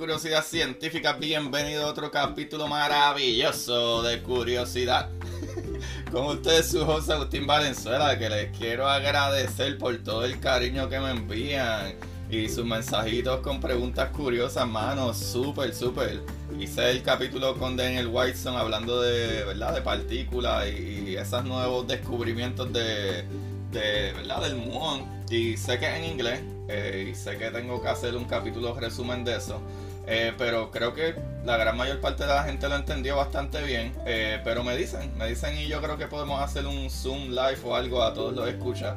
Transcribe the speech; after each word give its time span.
Curiosidad 0.00 0.42
Científica, 0.42 1.12
bienvenido 1.12 1.84
a 1.84 1.90
otro 1.90 2.10
capítulo 2.10 2.66
maravilloso 2.66 4.02
de 4.02 4.22
Curiosidad. 4.22 5.10
Con 6.10 6.24
ustedes 6.24 6.70
su 6.70 6.86
José 6.86 7.12
Agustín 7.12 7.46
Valenzuela, 7.46 8.18
que 8.18 8.30
les 8.30 8.56
quiero 8.56 8.88
agradecer 8.88 9.76
por 9.76 9.94
todo 9.98 10.24
el 10.24 10.40
cariño 10.40 10.88
que 10.88 10.98
me 10.98 11.10
envían 11.10 11.96
y 12.30 12.48
sus 12.48 12.64
mensajitos 12.64 13.40
con 13.40 13.60
preguntas 13.60 14.08
curiosas, 14.16 14.66
mano, 14.66 15.12
súper, 15.12 15.74
súper. 15.74 16.22
Hice 16.58 16.90
el 16.92 17.02
capítulo 17.02 17.58
con 17.58 17.76
Daniel 17.76 18.06
Whiteson 18.06 18.56
hablando 18.56 19.02
de, 19.02 19.44
¿verdad? 19.44 19.74
de 19.74 19.82
partículas 19.82 20.66
y, 20.66 21.14
esos 21.14 21.44
nuevos 21.44 21.86
descubrimientos 21.86 22.72
de, 22.72 23.26
de, 23.70 24.12
¿verdad? 24.14 24.40
del 24.44 24.56
muón. 24.56 25.04
Y 25.28 25.58
sé 25.58 25.78
que 25.78 25.86
es 25.86 25.94
en 25.96 26.04
inglés, 26.04 26.40
eh, 26.68 27.08
y 27.10 27.14
sé 27.14 27.36
que 27.36 27.50
tengo 27.50 27.82
que 27.82 27.88
hacer 27.88 28.16
un 28.16 28.24
capítulo 28.24 28.74
resumen 28.74 29.24
de 29.24 29.36
eso. 29.36 29.60
Eh, 30.12 30.32
pero 30.36 30.72
creo 30.72 30.92
que 30.92 31.14
la 31.44 31.56
gran 31.56 31.76
mayor 31.76 32.00
parte 32.00 32.24
de 32.24 32.30
la 32.30 32.42
gente 32.42 32.68
lo 32.68 32.74
entendió 32.74 33.16
bastante 33.16 33.62
bien. 33.62 33.94
Eh, 34.06 34.40
pero 34.42 34.64
me 34.64 34.76
dicen, 34.76 35.16
me 35.16 35.28
dicen 35.28 35.56
y 35.56 35.68
yo 35.68 35.80
creo 35.80 35.96
que 35.96 36.08
podemos 36.08 36.42
hacer 36.42 36.66
un 36.66 36.90
Zoom 36.90 37.28
live 37.28 37.58
o 37.64 37.76
algo 37.76 38.02
a 38.02 38.12
todos 38.12 38.34
los 38.34 38.48
escuchas. 38.48 38.96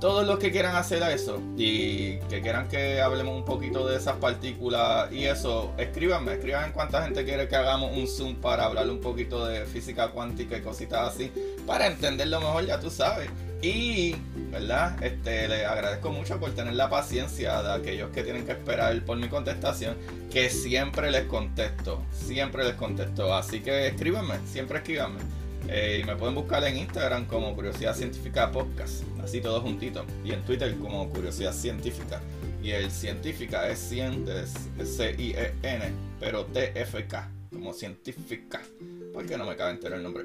Todos 0.00 0.26
los 0.26 0.38
que 0.38 0.50
quieran 0.50 0.74
hacer 0.74 1.02
eso 1.04 1.40
y 1.56 2.16
que 2.30 2.40
quieran 2.40 2.68
que 2.68 3.00
hablemos 3.00 3.36
un 3.36 3.44
poquito 3.44 3.86
de 3.86 3.96
esas 3.96 4.16
partículas 4.16 5.12
y 5.12 5.26
eso, 5.26 5.72
escríbanme, 5.76 6.32
escriban 6.32 6.72
cuánta 6.72 7.02
gente 7.02 7.22
quiere 7.22 7.46
que 7.46 7.54
hagamos 7.54 7.94
un 7.96 8.08
Zoom 8.08 8.36
para 8.36 8.64
hablar 8.64 8.88
un 8.88 9.00
poquito 9.00 9.46
de 9.46 9.66
física 9.66 10.08
cuántica 10.08 10.56
y 10.56 10.62
cositas 10.62 11.14
así, 11.14 11.30
para 11.66 11.86
entenderlo 11.86 12.40
mejor, 12.40 12.64
ya 12.64 12.80
tú 12.80 12.90
sabes. 12.90 13.28
Y, 13.62 14.16
¿verdad? 14.50 15.02
Este, 15.02 15.46
les 15.46 15.66
agradezco 15.66 16.10
mucho 16.10 16.40
por 16.40 16.52
tener 16.52 16.74
la 16.74 16.88
paciencia 16.88 17.62
de 17.62 17.72
aquellos 17.72 18.10
que 18.10 18.22
tienen 18.22 18.46
que 18.46 18.52
esperar 18.52 18.98
por 19.04 19.18
mi 19.18 19.28
contestación, 19.28 19.96
que 20.32 20.48
siempre 20.48 21.10
les 21.10 21.24
contesto, 21.24 22.02
siempre 22.10 22.64
les 22.64 22.74
contesto. 22.74 23.34
Así 23.34 23.60
que 23.60 23.88
escríbanme, 23.88 24.36
siempre 24.46 24.78
escríbanme. 24.78 25.20
Eh, 25.68 26.00
y 26.02 26.04
me 26.04 26.16
pueden 26.16 26.34
buscar 26.34 26.64
en 26.64 26.78
Instagram 26.78 27.26
como 27.26 27.54
Curiosidad 27.54 27.94
Científica 27.94 28.50
Podcast, 28.50 29.04
así 29.22 29.40
todos 29.40 29.62
juntitos. 29.62 30.04
Y 30.24 30.32
en 30.32 30.42
Twitter 30.42 30.74
como 30.78 31.08
Curiosidad 31.10 31.52
Científica. 31.52 32.20
Y 32.62 32.70
el 32.70 32.90
científica 32.90 33.68
es 33.68 33.78
100 33.78 34.24
de 34.24 34.46
C-I-E-N, 34.84 35.92
pero 36.18 36.44
T-F-K, 36.46 37.30
como 37.52 37.72
científica. 37.72 38.60
Porque 39.12 39.36
no 39.36 39.44
me 39.44 39.56
cabe 39.56 39.72
entero 39.72 39.96
el 39.96 40.02
nombre. 40.02 40.24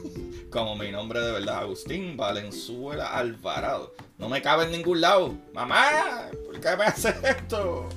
como 0.50 0.76
mi 0.76 0.90
nombre 0.90 1.20
de 1.20 1.32
verdad, 1.32 1.58
Agustín 1.58 2.16
Valenzuela 2.16 3.08
Alvarado. 3.08 3.94
No 4.18 4.28
me 4.28 4.42
cabe 4.42 4.64
en 4.64 4.72
ningún 4.72 5.00
lado. 5.00 5.34
Mamá, 5.52 6.30
¿por 6.46 6.60
qué 6.60 6.76
me 6.76 6.84
haces 6.84 7.14
esto? 7.22 7.88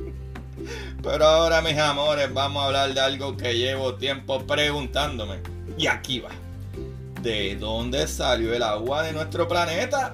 Pero 1.02 1.24
ahora, 1.24 1.62
mis 1.62 1.78
amores, 1.78 2.32
vamos 2.32 2.62
a 2.62 2.66
hablar 2.66 2.92
de 2.92 3.00
algo 3.00 3.36
que 3.36 3.56
llevo 3.56 3.94
tiempo 3.94 4.46
preguntándome. 4.46 5.38
Y 5.78 5.86
aquí 5.86 6.20
va. 6.20 6.30
¿De 7.22 7.56
dónde 7.56 8.06
salió 8.06 8.54
el 8.54 8.62
agua 8.62 9.02
de 9.02 9.12
nuestro 9.12 9.48
planeta? 9.48 10.12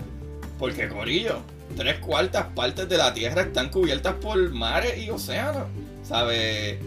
Porque, 0.59 0.89
Corillo, 0.89 1.41
tres 1.77 1.99
cuartas 1.99 2.47
partes 2.55 2.89
de 2.89 2.97
la 2.97 3.12
Tierra 3.12 3.43
están 3.43 3.71
cubiertas 3.71 4.15
por 4.15 4.39
mares 4.51 4.99
y 4.99 5.11
océanos. 5.11 5.65
¿Sabe? 6.05 6.79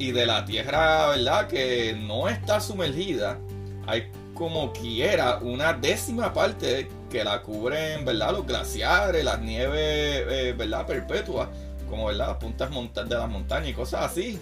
Y 0.00 0.12
de 0.12 0.24
la 0.24 0.46
Tierra, 0.46 1.08
¿verdad? 1.08 1.46
Que 1.46 1.94
no 1.94 2.26
está 2.26 2.58
sumergida, 2.58 3.38
hay 3.86 4.10
como 4.34 4.72
quiera 4.72 5.36
una 5.42 5.74
décima 5.74 6.32
parte 6.32 6.88
que 7.10 7.22
la 7.22 7.42
cubren, 7.42 8.06
¿verdad? 8.06 8.32
Los 8.32 8.46
glaciares, 8.46 9.22
las 9.22 9.42
nieves, 9.42 10.24
eh, 10.26 10.54
¿verdad? 10.56 10.86
Perpetuas, 10.86 11.50
como, 11.90 12.06
¿verdad? 12.06 12.28
Las 12.28 12.36
puntas 12.38 12.70
de 13.10 13.14
las 13.14 13.28
montañas 13.28 13.68
y 13.68 13.74
cosas 13.74 14.10
así. 14.10 14.40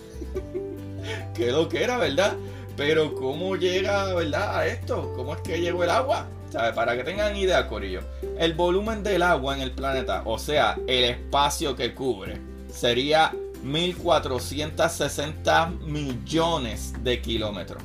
que 1.34 1.50
lo 1.50 1.68
que 1.68 1.82
era, 1.82 1.96
¿verdad? 1.98 2.34
Pero 2.76 3.16
¿cómo 3.16 3.56
llega, 3.56 4.14
verdad, 4.14 4.58
a 4.58 4.66
esto? 4.68 5.12
¿Cómo 5.16 5.34
es 5.34 5.40
que 5.40 5.60
llegó 5.60 5.82
el 5.82 5.90
agua? 5.90 6.28
¿Sabe? 6.52 6.72
Para 6.72 6.96
que 6.96 7.02
tengan 7.02 7.36
idea, 7.36 7.66
Corillo. 7.66 8.02
El 8.38 8.54
volumen 8.54 9.02
del 9.02 9.22
agua 9.22 9.56
en 9.56 9.62
el 9.62 9.72
planeta, 9.72 10.22
o 10.24 10.38
sea, 10.38 10.78
el 10.86 11.02
espacio 11.02 11.74
que 11.74 11.94
cubre, 11.94 12.40
sería 12.72 13.32
1460 13.62 15.66
millones 15.86 16.94
de 17.02 17.20
kilómetros. 17.20 17.82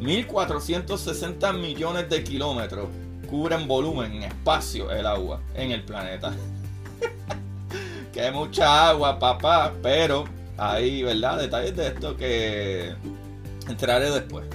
1460 0.00 1.52
millones 1.54 2.08
de 2.08 2.24
kilómetros 2.24 2.88
cubren 3.28 3.68
volumen 3.68 4.12
en 4.12 4.22
espacio 4.24 4.90
el 4.90 5.06
agua 5.06 5.40
en 5.54 5.70
el 5.72 5.84
planeta. 5.84 6.32
que 8.12 8.30
mucha 8.30 8.90
agua, 8.90 9.18
papá, 9.18 9.72
pero 9.82 10.24
hay, 10.56 11.02
¿verdad? 11.02 11.38
Detalles 11.38 11.76
de 11.76 11.88
esto 11.88 12.16
que 12.16 12.94
entraré 13.68 14.10
después. 14.10 14.46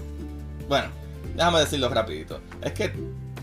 Bueno, 0.67 0.87
déjame 1.35 1.59
decirlo 1.59 1.89
rapidito. 1.89 2.39
Es 2.61 2.73
que 2.73 2.91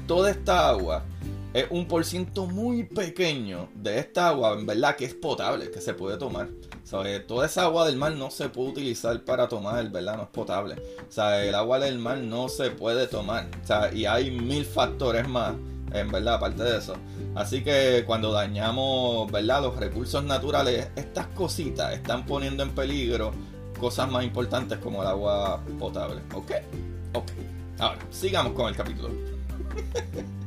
toda 0.06 0.30
esta 0.30 0.68
agua 0.68 1.04
es 1.52 1.66
un 1.70 1.86
por 1.86 2.04
ciento 2.04 2.46
muy 2.46 2.84
pequeño 2.84 3.68
de 3.74 3.98
esta 3.98 4.28
agua, 4.28 4.52
en 4.52 4.66
verdad, 4.66 4.96
que 4.96 5.04
es 5.04 5.14
potable, 5.14 5.70
que 5.70 5.80
se 5.80 5.94
puede 5.94 6.16
tomar. 6.16 6.48
¿Sabe? 6.84 7.20
Toda 7.20 7.46
esa 7.46 7.64
agua 7.64 7.86
del 7.86 7.96
mar 7.96 8.12
no 8.12 8.30
se 8.30 8.48
puede 8.48 8.70
utilizar 8.70 9.24
para 9.24 9.48
tomar, 9.48 9.90
¿verdad? 9.90 10.16
No 10.16 10.22
es 10.24 10.28
potable. 10.28 10.74
O 11.08 11.12
sea, 11.12 11.44
el 11.44 11.54
agua 11.54 11.78
del 11.78 11.98
mar 11.98 12.18
no 12.18 12.48
se 12.48 12.70
puede 12.70 13.06
tomar. 13.06 13.48
Sea, 13.64 13.92
y 13.92 14.06
hay 14.06 14.30
mil 14.30 14.64
factores 14.64 15.28
más, 15.28 15.54
en 15.92 16.10
verdad, 16.10 16.34
aparte 16.34 16.62
de 16.62 16.78
eso. 16.78 16.94
Así 17.34 17.62
que 17.62 18.04
cuando 18.06 18.32
dañamos, 18.32 19.30
¿verdad? 19.30 19.62
Los 19.62 19.76
recursos 19.76 20.22
naturales, 20.24 20.88
estas 20.96 21.26
cositas 21.28 21.92
están 21.92 22.26
poniendo 22.26 22.62
en 22.62 22.70
peligro 22.70 23.32
cosas 23.78 24.10
más 24.10 24.24
importantes 24.24 24.78
como 24.78 25.02
el 25.02 25.08
agua 25.08 25.60
potable. 25.78 26.20
¿Ok? 26.34 26.52
Ok. 27.14 27.30
Ahora, 27.78 27.98
sigamos 28.10 28.52
con 28.52 28.68
el 28.68 28.76
capítulo. 28.76 29.10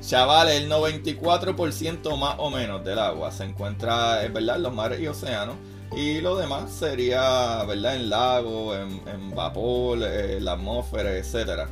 Chavales, 0.00 0.62
el 0.62 0.70
94% 0.70 2.16
más 2.16 2.36
o 2.38 2.50
menos 2.50 2.84
del 2.84 2.98
agua 2.98 3.32
se 3.32 3.44
encuentra, 3.44 4.24
es 4.24 4.32
verdad, 4.32 4.56
en 4.56 4.62
los 4.62 4.72
mares 4.72 5.00
y 5.00 5.06
océanos. 5.06 5.56
Y 5.96 6.20
lo 6.20 6.36
demás 6.36 6.70
sería, 6.70 7.64
¿verdad? 7.64 7.96
En 7.96 8.10
lagos, 8.10 8.76
en, 8.76 9.34
vapor, 9.34 10.02
en 10.02 10.44
la 10.44 10.52
atmósfera, 10.52 11.16
etc. 11.16 11.68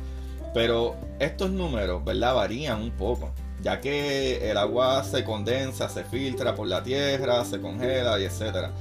Pero 0.53 0.95
estos 1.19 1.51
números, 1.51 2.03
¿verdad? 2.03 2.35
Varían 2.35 2.81
un 2.81 2.91
poco. 2.91 3.31
Ya 3.61 3.79
que 3.79 4.49
el 4.49 4.57
agua 4.57 5.03
se 5.03 5.23
condensa, 5.23 5.89
se 5.89 6.03
filtra 6.03 6.55
por 6.55 6.67
la 6.67 6.83
tierra, 6.83 7.43
se 7.45 7.59
congela 7.59 8.19
y 8.19 8.25
etcétera. 8.25 8.71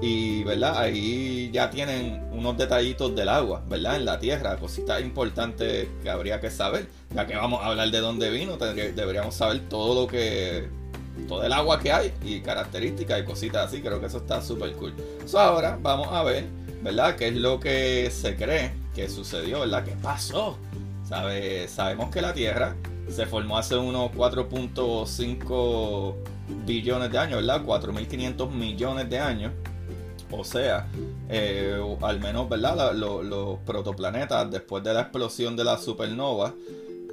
Y, 0.00 0.44
¿verdad? 0.44 0.78
Ahí 0.78 1.50
ya 1.52 1.70
tienen 1.70 2.26
unos 2.32 2.56
detallitos 2.58 3.14
del 3.14 3.28
agua, 3.28 3.62
¿verdad? 3.68 3.96
En 3.96 4.04
la 4.04 4.18
tierra, 4.18 4.56
cositas 4.56 5.00
importantes 5.00 5.88
que 6.02 6.10
habría 6.10 6.40
que 6.40 6.50
saber. 6.50 6.88
Ya 7.14 7.26
que 7.26 7.36
vamos 7.36 7.62
a 7.62 7.66
hablar 7.66 7.90
de 7.90 8.00
dónde 8.00 8.30
vino, 8.30 8.56
deberíamos 8.56 9.34
saber 9.34 9.60
todo 9.68 10.02
lo 10.02 10.06
que. 10.06 10.68
todo 11.28 11.44
el 11.44 11.52
agua 11.52 11.80
que 11.80 11.92
hay 11.92 12.12
y 12.22 12.40
características 12.40 13.20
y 13.20 13.24
cositas 13.24 13.68
así. 13.68 13.80
Creo 13.80 14.00
que 14.00 14.06
eso 14.06 14.18
está 14.18 14.42
súper 14.42 14.72
cool. 14.72 14.94
So, 15.26 15.38
ahora 15.38 15.78
vamos 15.80 16.08
a 16.10 16.22
ver, 16.22 16.44
¿verdad? 16.82 17.16
¿Qué 17.16 17.28
es 17.28 17.36
lo 17.36 17.60
que 17.60 18.10
se 18.10 18.36
cree 18.36 18.72
que 18.94 19.08
sucedió, 19.08 19.60
¿verdad? 19.60 19.84
¿Qué 19.84 19.96
pasó? 20.02 20.58
¿Sabe? 21.08 21.68
Sabemos 21.68 22.10
que 22.10 22.20
la 22.20 22.32
Tierra 22.32 22.74
se 23.08 23.26
formó 23.26 23.58
hace 23.58 23.76
unos 23.76 24.10
4.5 24.12 26.14
billones 26.66 27.12
de 27.12 27.18
años, 27.18 27.36
¿verdad? 27.36 27.64
4.500 27.64 28.50
millones 28.50 29.10
de 29.10 29.18
años 29.18 29.52
O 30.36 30.44
sea, 30.44 30.88
eh, 31.28 31.80
al 32.02 32.20
menos, 32.20 32.48
¿verdad? 32.48 32.94
los 32.94 33.58
protoplanetas, 33.60 34.50
después 34.50 34.82
de 34.82 34.92
la 34.92 35.02
explosión 35.02 35.56
de 35.56 35.64
la 35.64 35.78
supernova, 35.78 36.54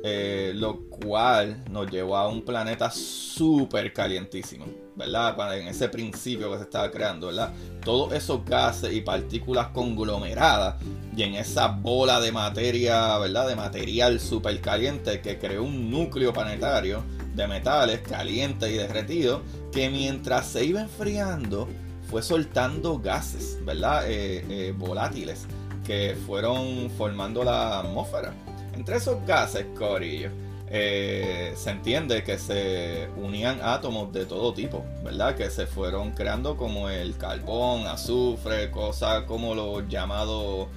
eh, 0.03 0.53
lo 0.55 0.79
cual 0.89 1.63
nos 1.69 1.89
llevó 1.91 2.17
a 2.17 2.27
un 2.27 2.41
planeta 2.41 2.89
súper 2.89 3.93
calientísimo, 3.93 4.65
¿verdad? 4.95 5.59
En 5.59 5.67
ese 5.67 5.89
principio 5.89 6.51
que 6.51 6.57
se 6.57 6.63
estaba 6.63 6.89
creando, 6.89 7.27
¿verdad? 7.27 7.53
Todos 7.85 8.11
esos 8.13 8.43
gases 8.43 8.93
y 8.93 9.01
partículas 9.01 9.67
conglomeradas 9.67 10.81
y 11.15 11.21
en 11.21 11.35
esa 11.35 11.67
bola 11.67 12.19
de 12.19 12.31
materia, 12.31 13.15
¿verdad? 13.19 13.47
De 13.47 13.55
material 13.55 14.19
súper 14.19 14.59
caliente 14.59 15.21
que 15.21 15.37
creó 15.37 15.63
un 15.63 15.91
núcleo 15.91 16.33
planetario 16.33 17.03
de 17.35 17.47
metales 17.47 17.99
caliente 17.99 18.71
y 18.71 18.77
derretido 18.77 19.43
que 19.71 19.91
mientras 19.91 20.47
se 20.47 20.65
iba 20.65 20.81
enfriando 20.81 21.67
fue 22.11 22.21
soltando 22.21 22.99
gases, 22.99 23.57
¿verdad? 23.63 24.03
Eh, 24.11 24.43
eh, 24.49 24.73
volátiles 24.77 25.47
que 25.87 26.17
fueron 26.27 26.91
formando 26.97 27.41
la 27.41 27.79
atmósfera. 27.79 28.33
Entre 28.73 28.97
esos 28.97 29.25
gases, 29.25 29.65
Corillo, 29.77 30.29
eh, 30.67 31.53
se 31.55 31.69
entiende 31.69 32.21
que 32.23 32.37
se 32.37 33.07
unían 33.15 33.61
átomos 33.63 34.11
de 34.11 34.25
todo 34.25 34.53
tipo, 34.53 34.83
¿verdad? 35.05 35.35
Que 35.35 35.49
se 35.49 35.65
fueron 35.65 36.11
creando 36.11 36.57
como 36.57 36.89
el 36.89 37.15
carbón, 37.15 37.87
azufre, 37.87 38.69
cosas 38.71 39.23
como 39.23 39.55
los 39.55 39.87
llamados 39.87 40.67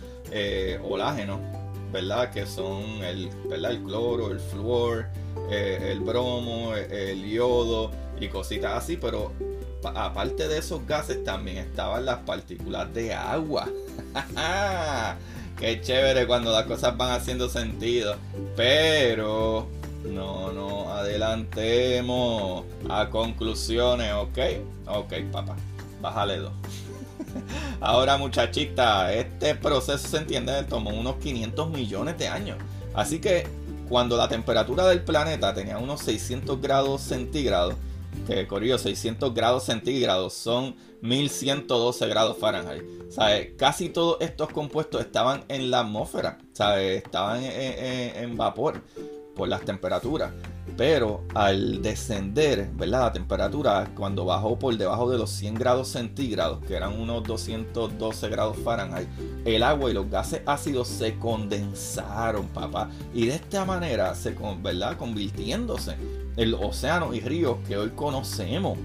olágenos, 0.88 1.40
¿verdad? 1.92 2.30
Que 2.30 2.46
son 2.46 3.02
el, 3.02 3.28
el 3.50 3.82
cloro, 3.82 4.30
el 4.30 4.38
flúor, 4.38 5.06
el 5.50 6.00
bromo, 6.00 6.74
el 6.74 7.28
yodo 7.28 7.90
y 8.20 8.28
cositas 8.28 8.84
así, 8.84 8.96
pero 8.96 9.32
aparte 9.84 10.48
de 10.48 10.58
esos 10.58 10.86
gases 10.86 11.22
también 11.24 11.58
estaban 11.58 12.04
las 12.04 12.18
partículas 12.18 12.92
de 12.94 13.14
agua. 13.14 13.68
Qué 15.58 15.80
chévere 15.80 16.26
cuando 16.26 16.52
las 16.52 16.64
cosas 16.64 16.96
van 16.96 17.12
haciendo 17.12 17.48
sentido. 17.48 18.16
Pero 18.56 19.68
no 20.04 20.52
nos 20.52 20.88
adelantemos 20.88 22.64
a 22.88 23.08
conclusiones, 23.10 24.12
¿ok? 24.12 24.38
Ok, 24.86 25.12
papá. 25.32 25.56
Bájale 26.00 26.38
dos. 26.38 26.52
Ahora, 27.80 28.16
muchachita, 28.16 29.12
este 29.12 29.54
proceso 29.54 30.08
se 30.08 30.16
entiende 30.18 30.62
tomó 30.64 30.90
unos 30.90 31.16
500 31.16 31.70
millones 31.70 32.18
de 32.18 32.28
años. 32.28 32.58
Así 32.94 33.18
que 33.18 33.46
cuando 33.88 34.16
la 34.16 34.28
temperatura 34.28 34.86
del 34.86 35.02
planeta 35.02 35.54
tenía 35.54 35.78
unos 35.78 36.00
600 36.02 36.60
grados 36.60 37.00
centígrados, 37.02 37.74
que 38.26 38.46
corrió 38.46 38.78
600 38.78 39.34
grados 39.34 39.64
centígrados 39.64 40.34
son 40.34 40.76
1112 41.02 42.08
grados 42.08 42.38
Fahrenheit. 42.38 42.82
Casi 43.56 43.90
todos 43.90 44.16
estos 44.20 44.48
compuestos 44.50 45.00
estaban 45.00 45.44
en 45.48 45.70
la 45.70 45.80
atmósfera, 45.80 46.38
estaban 46.52 47.42
en, 47.44 48.36
vapor 48.36 48.82
por 49.36 49.48
las 49.48 49.62
temperaturas. 49.62 50.32
Pero 50.76 51.22
al 51.34 51.82
descender, 51.82 52.70
¿verdad? 52.74 53.00
La 53.00 53.12
temperatura, 53.12 53.90
cuando 53.94 54.24
bajó 54.24 54.58
por 54.58 54.76
debajo 54.76 55.10
de 55.10 55.18
los 55.18 55.30
100 55.30 55.54
grados 55.54 55.88
centígrados, 55.88 56.64
que 56.64 56.74
eran 56.74 56.98
unos 56.98 57.22
212 57.24 58.28
grados 58.28 58.56
Fahrenheit, 58.56 59.08
el 59.44 59.62
agua 59.62 59.90
y 59.90 59.94
los 59.94 60.10
gases 60.10 60.40
ácidos 60.46 60.88
se 60.88 61.18
condensaron, 61.18 62.48
papá. 62.48 62.90
Y 63.12 63.26
de 63.26 63.34
esta 63.34 63.64
manera, 63.64 64.14
se, 64.14 64.34
¿verdad? 64.62 64.96
Convirtiéndose 64.96 65.96
el 66.36 66.54
océano 66.54 67.14
y 67.14 67.20
ríos 67.20 67.58
que 67.66 67.76
hoy 67.76 67.90
conocemos. 67.90 68.78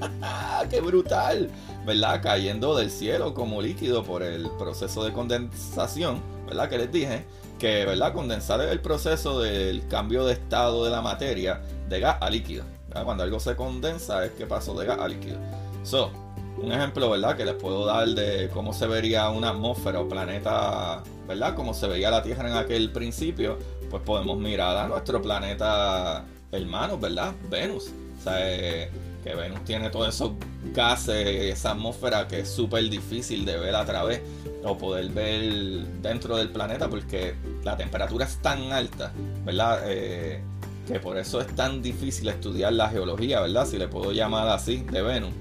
¡Qué 0.70 0.80
brutal! 0.80 1.50
¿Verdad? 1.86 2.20
Cayendo 2.22 2.76
del 2.76 2.90
cielo 2.90 3.34
como 3.34 3.60
líquido 3.60 4.04
por 4.04 4.22
el 4.22 4.48
proceso 4.58 5.04
de 5.04 5.12
condensación, 5.12 6.20
¿verdad? 6.46 6.68
Que 6.68 6.78
les 6.78 6.92
dije 6.92 7.24
que, 7.58 7.84
¿verdad? 7.84 8.12
Condensar 8.12 8.60
es 8.62 8.70
el 8.70 8.80
proceso 8.80 9.40
del 9.40 9.86
cambio 9.88 10.24
de 10.24 10.34
estado 10.34 10.84
de 10.84 10.90
la 10.90 11.02
materia 11.02 11.60
de 11.88 12.00
gas 12.00 12.16
a 12.20 12.30
líquido. 12.30 12.64
Cuando 13.04 13.24
algo 13.24 13.40
se 13.40 13.56
condensa 13.56 14.24
es 14.24 14.32
que 14.32 14.46
pasó 14.46 14.72
de 14.74 14.86
gas 14.86 14.98
a 15.00 15.08
líquido. 15.08 15.38
So, 15.82 16.10
un 16.56 16.70
ejemplo, 16.72 17.10
¿verdad? 17.10 17.36
Que 17.36 17.44
les 17.44 17.54
puedo 17.54 17.84
dar 17.84 18.08
de 18.08 18.48
cómo 18.54 18.72
se 18.72 18.86
vería 18.86 19.28
una 19.30 19.50
atmósfera 19.50 20.00
o 20.00 20.08
planeta, 20.08 21.02
¿verdad? 21.26 21.54
Como 21.54 21.74
se 21.74 21.88
veía 21.88 22.10
la 22.10 22.22
Tierra 22.22 22.48
en 22.48 22.56
aquel 22.56 22.92
principio, 22.92 23.58
pues 23.90 24.02
podemos 24.02 24.38
mirar 24.38 24.76
a 24.76 24.86
nuestro 24.86 25.20
planeta 25.20 26.24
hermanos, 26.54 27.00
¿verdad? 27.00 27.34
Venus. 27.50 27.90
O 28.18 28.22
sea, 28.22 28.36
eh, 28.40 28.90
que 29.24 29.34
Venus 29.34 29.64
tiene 29.64 29.88
todos 29.88 30.14
esos 30.14 30.32
gases, 30.74 31.26
esa 31.26 31.70
atmósfera 31.70 32.28
que 32.28 32.40
es 32.40 32.48
súper 32.48 32.88
difícil 32.90 33.46
de 33.46 33.56
ver 33.56 33.74
a 33.74 33.84
través 33.84 34.20
o 34.62 34.76
poder 34.76 35.08
ver 35.08 35.86
dentro 36.02 36.36
del 36.36 36.50
planeta 36.50 36.88
porque 36.88 37.34
la 37.64 37.76
temperatura 37.76 38.26
es 38.26 38.36
tan 38.36 38.72
alta, 38.72 39.12
¿verdad? 39.44 39.80
Eh, 39.86 40.42
que 40.86 41.00
por 41.00 41.16
eso 41.16 41.40
es 41.40 41.46
tan 41.54 41.80
difícil 41.80 42.28
estudiar 42.28 42.74
la 42.74 42.90
geología, 42.90 43.40
¿verdad? 43.40 43.66
Si 43.66 43.78
le 43.78 43.88
puedo 43.88 44.12
llamar 44.12 44.48
así, 44.48 44.84
de 44.90 45.00
Venus, 45.00 45.32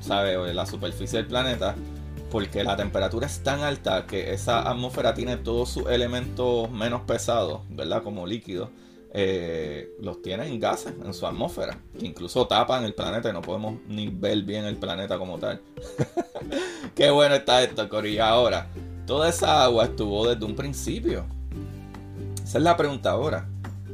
¿sabe? 0.00 0.54
La 0.54 0.66
superficie 0.66 1.18
del 1.18 1.26
planeta, 1.26 1.74
porque 2.30 2.62
la 2.62 2.76
temperatura 2.76 3.26
es 3.26 3.42
tan 3.42 3.60
alta 3.60 4.06
que 4.06 4.32
esa 4.32 4.68
atmósfera 4.68 5.14
tiene 5.14 5.36
todos 5.36 5.70
sus 5.70 5.86
elementos 5.88 6.70
menos 6.70 7.02
pesados, 7.02 7.62
¿verdad? 7.68 8.04
Como 8.04 8.26
líquidos 8.26 8.70
eh, 9.16 9.94
los 10.00 10.20
tiene 10.22 10.48
en 10.48 10.58
gases 10.58 10.92
en 11.04 11.14
su 11.14 11.24
atmósfera, 11.24 11.78
que 11.96 12.04
incluso 12.04 12.48
tapan 12.48 12.84
el 12.84 12.94
planeta 12.94 13.30
y 13.30 13.32
no 13.32 13.42
podemos 13.42 13.76
ni 13.86 14.08
ver 14.08 14.42
bien 14.42 14.64
el 14.64 14.76
planeta 14.76 15.18
como 15.18 15.38
tal. 15.38 15.60
Qué 16.96 17.10
bueno 17.10 17.36
está 17.36 17.62
esto, 17.62 17.88
Cori. 17.88 18.18
Ahora, 18.18 18.66
toda 19.06 19.28
esa 19.28 19.62
agua 19.62 19.84
estuvo 19.84 20.26
desde 20.26 20.44
un 20.44 20.56
principio. 20.56 21.26
Esa 22.42 22.58
es 22.58 22.64
la 22.64 22.76
pregunta 22.76 23.12
ahora. 23.12 23.48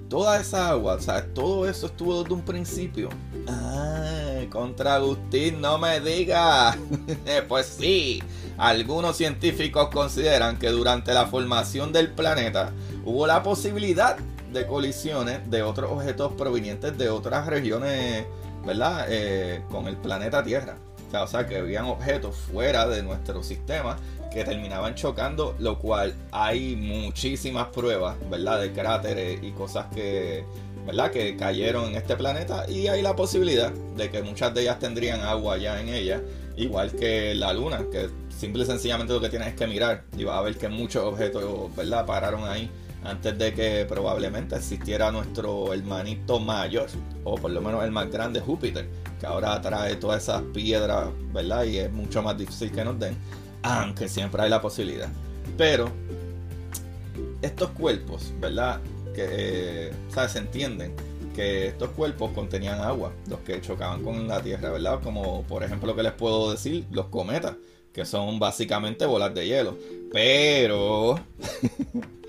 Toda 0.09 0.41
esa 0.41 0.71
agua, 0.71 0.95
o 0.95 1.01
sea, 1.01 1.27
todo 1.35 1.69
eso 1.69 1.87
estuvo 1.87 2.23
desde 2.23 2.35
un 2.35 2.43
principio. 2.43 3.11
Ah, 3.47 4.41
contra 4.51 4.95
Agustín, 4.95 5.61
no 5.61 5.77
me 5.77 6.01
diga. 6.01 6.79
pues 7.49 7.67
sí, 7.67 8.23
algunos 8.57 9.19
científicos 9.19 9.91
consideran 9.91 10.59
que 10.59 10.71
durante 10.71 11.13
la 11.13 11.27
formación 11.27 11.93
del 11.93 12.11
planeta 12.11 12.73
hubo 13.05 13.27
la 13.27 13.43
posibilidad 13.43 14.17
de 14.52 14.67
colisiones 14.67 15.50
de 15.50 15.62
otros 15.62 15.91
objetos 15.91 16.32
provenientes 16.32 16.97
de 16.97 17.08
otras 17.08 17.47
regiones, 17.47 18.25
¿verdad? 18.67 19.06
Eh, 19.08 19.62
con 19.70 19.87
el 19.87 19.97
planeta 19.97 20.43
Tierra. 20.43 20.76
O 21.12 21.26
sea, 21.26 21.47
que 21.47 21.56
habían 21.56 21.87
objetos 21.87 22.37
fuera 22.37 22.87
de 22.87 23.02
nuestro 23.02 23.43
sistema 23.43 23.97
que 24.32 24.44
terminaban 24.44 24.94
chocando, 24.94 25.56
lo 25.58 25.79
cual 25.79 26.14
hay 26.31 26.76
muchísimas 26.76 27.67
pruebas, 27.69 28.17
¿verdad? 28.31 28.61
De 28.61 28.73
cráteres 28.73 29.43
y 29.43 29.50
cosas 29.50 29.87
que, 29.92 30.45
¿verdad? 30.87 31.11
Que 31.11 31.37
cayeron 31.37 31.87
en 31.87 31.97
este 31.97 32.14
planeta 32.16 32.64
y 32.69 32.87
hay 32.87 33.02
la 33.02 33.16
posibilidad 33.16 33.73
de 33.73 34.09
que 34.11 34.23
muchas 34.23 34.54
de 34.54 34.62
ellas 34.62 34.78
tendrían 34.78 35.21
agua 35.23 35.57
ya 35.57 35.80
en 35.80 35.88
ellas, 35.88 36.23
igual 36.57 36.92
que 36.92 37.35
la 37.35 37.52
Luna, 37.52 37.85
que 37.90 38.09
simple 38.38 38.62
y 38.62 38.66
sencillamente 38.66 39.12
lo 39.12 39.21
que 39.21 39.28
tienes 39.30 39.49
es 39.49 39.54
que 39.54 39.66
mirar 39.66 40.04
y 40.16 40.23
vas 40.23 40.38
a 40.38 40.42
ver 40.42 40.57
que 40.57 40.69
muchos 40.69 41.02
objetos, 41.02 41.75
¿verdad? 41.75 42.07
Pararon 42.07 42.49
ahí 42.49 42.71
antes 43.04 43.38
de 43.38 43.52
que 43.54 43.87
probablemente 43.88 44.57
existiera 44.57 45.11
nuestro 45.11 45.73
hermanito 45.73 46.38
mayor, 46.38 46.88
o 47.25 47.37
por 47.37 47.50
lo 47.50 47.61
menos 47.61 47.83
el 47.85 47.90
más 47.90 48.11
grande, 48.11 48.40
Júpiter, 48.40 48.88
que 49.19 49.26
ahora 49.26 49.61
trae 49.61 49.97
todas 49.97 50.23
esas 50.23 50.42
piedras, 50.54 51.09
¿verdad? 51.33 51.64
Y 51.64 51.78
es 51.78 51.92
mucho 51.92 52.23
más 52.23 52.37
difícil 52.37 52.71
que 52.71 52.85
nos 52.85 52.99
den, 52.99 53.16
aunque 53.62 54.09
siempre 54.09 54.42
hay 54.42 54.50
la 54.50 54.61
posibilidad. 54.61 55.09
Pero 55.57 55.90
estos 57.42 57.71
cuerpos, 57.71 58.33
¿verdad? 58.40 58.80
Que, 59.14 59.26
eh, 59.30 59.92
¿sabes? 60.09 60.33
Se 60.33 60.38
entienden 60.38 60.95
que 61.35 61.69
estos 61.69 61.90
cuerpos 61.90 62.33
contenían 62.33 62.80
agua, 62.80 63.12
los 63.28 63.40
que 63.40 63.61
chocaban 63.61 64.02
con 64.02 64.28
la 64.28 64.42
Tierra, 64.42 64.71
¿verdad? 64.71 65.00
Como 65.02 65.42
por 65.45 65.62
ejemplo 65.64 65.88
lo 65.88 65.97
que 65.97 66.02
les 66.02 66.12
puedo 66.12 66.50
decir, 66.50 66.87
los 66.90 67.07
cometas, 67.07 67.57
que 67.92 68.04
son 68.04 68.38
básicamente 68.38 69.07
bolas 69.07 69.35
de 69.35 69.47
hielo. 69.47 69.76
Pero 70.12 71.19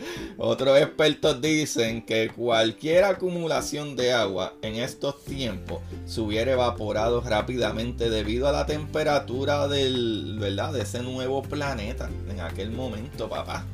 otros 0.43 0.79
expertos 0.79 1.39
dicen 1.39 2.03
que 2.03 2.31
cualquier 2.35 3.03
acumulación 3.03 3.95
de 3.95 4.11
agua 4.11 4.53
en 4.63 4.75
estos 4.75 5.23
tiempos 5.23 5.81
se 6.07 6.19
hubiera 6.19 6.53
evaporado 6.53 7.21
rápidamente 7.21 8.09
debido 8.09 8.47
a 8.47 8.51
la 8.51 8.65
temperatura 8.65 9.67
del, 9.67 10.37
¿verdad? 10.39 10.73
de 10.73 10.81
ese 10.81 11.03
nuevo 11.03 11.43
planeta 11.43 12.09
en 12.27 12.39
aquel 12.39 12.71
momento, 12.71 13.29
papá. 13.29 13.65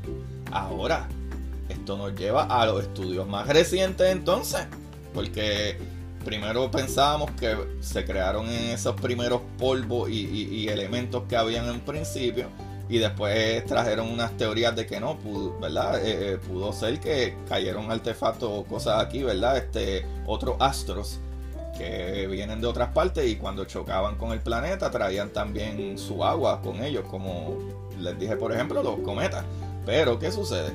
Ahora, 0.52 1.08
esto 1.70 1.96
nos 1.96 2.14
lleva 2.16 2.44
a 2.44 2.66
los 2.66 2.84
estudios 2.84 3.26
más 3.26 3.48
recientes 3.48 4.12
entonces, 4.12 4.68
porque 5.14 5.78
primero 6.26 6.70
pensábamos 6.70 7.32
que 7.40 7.56
se 7.80 8.04
crearon 8.04 8.50
en 8.50 8.72
esos 8.72 9.00
primeros 9.00 9.40
polvos 9.58 10.10
y, 10.10 10.68
elementos 10.68 11.24
que 11.30 11.38
habían 11.38 11.68
en 11.70 11.80
principio 11.80 12.48
y 12.90 13.00
después 13.00 13.66
trajeron 13.66 14.10
unas 14.10 14.36
teorías 14.38 14.76
de 14.76 14.86
que 14.86 15.00
no, 15.00 15.18
¿verdad? 15.60 16.00
Eh, 16.06 16.34
eh, 16.34 16.38
pudo 16.38 16.72
ser 16.74 17.00
que 17.00 17.36
cayeron 17.48 17.92
artefactos 17.92 18.50
o 18.52 18.64
cosas 18.64 19.04
aquí, 19.04 19.24
¿verdad? 19.24 19.58
Este, 19.58 20.06
otros 20.26 20.56
astros 20.60 21.20
que 21.78 22.28
vienen 22.28 22.60
de 22.60 22.68
otras 22.68 22.90
partes 22.90 23.28
y 23.28 23.36
cuando 23.36 23.66
chocaban 23.66 24.16
con 24.16 24.32
el 24.32 24.40
planeta 24.40 24.90
traían 24.90 25.30
también 25.30 25.98
su 25.98 26.24
agua 26.24 26.62
con 26.62 26.84
ellos, 26.84 27.06
como 27.10 27.58
les 28.00 28.18
dije 28.18 28.36
por 28.36 28.52
ejemplo 28.52 28.82
los 28.82 29.00
cometas. 29.00 29.44
Pero, 29.86 30.20
¿qué 30.20 30.32
sucede? 30.32 30.72